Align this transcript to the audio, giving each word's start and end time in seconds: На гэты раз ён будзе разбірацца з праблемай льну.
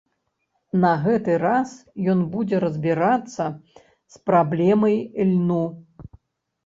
На 0.83 0.93
гэты 1.03 1.35
раз 1.43 1.69
ён 2.15 2.23
будзе 2.33 2.57
разбірацца 2.65 3.43
з 4.15 4.25
праблемай 4.31 4.95
льну. 5.35 5.63